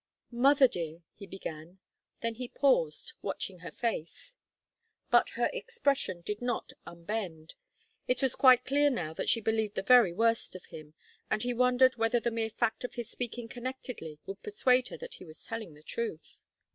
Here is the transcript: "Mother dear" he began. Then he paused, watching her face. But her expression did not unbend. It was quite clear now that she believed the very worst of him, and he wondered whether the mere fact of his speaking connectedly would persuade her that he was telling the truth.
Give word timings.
"Mother 0.31 0.67
dear" 0.67 1.03
he 1.19 1.27
began. 1.27 1.77
Then 2.21 2.33
he 2.33 2.47
paused, 2.47 3.13
watching 3.21 3.59
her 3.59 3.69
face. 3.69 4.35
But 5.11 5.29
her 5.37 5.51
expression 5.53 6.21
did 6.21 6.41
not 6.41 6.73
unbend. 6.87 7.53
It 8.07 8.23
was 8.23 8.33
quite 8.33 8.65
clear 8.65 8.89
now 8.89 9.13
that 9.13 9.29
she 9.29 9.41
believed 9.41 9.75
the 9.75 9.83
very 9.83 10.11
worst 10.11 10.55
of 10.55 10.65
him, 10.65 10.95
and 11.29 11.43
he 11.43 11.53
wondered 11.53 11.97
whether 11.97 12.19
the 12.19 12.31
mere 12.31 12.49
fact 12.49 12.83
of 12.83 12.95
his 12.95 13.11
speaking 13.11 13.47
connectedly 13.47 14.17
would 14.25 14.41
persuade 14.41 14.87
her 14.87 14.97
that 14.97 15.13
he 15.13 15.23
was 15.23 15.45
telling 15.45 15.75
the 15.75 15.83
truth. 15.83 16.45